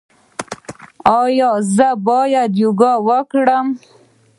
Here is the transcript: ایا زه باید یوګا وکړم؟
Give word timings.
ایا 1.19 1.49
زه 1.75 1.89
باید 2.07 2.51
یوګا 2.63 2.93
وکړم؟ 3.07 3.67